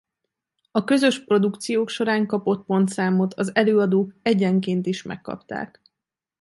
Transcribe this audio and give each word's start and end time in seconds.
A 0.71 0.83
közös 0.83 1.23
produkciók 1.23 1.89
során 1.89 2.25
kapott 2.27 2.65
pontszámot 2.65 3.33
az 3.33 3.55
előadók 3.55 4.13
egyenként 4.21 4.85
is 4.85 5.01
megkapták. 5.03 5.81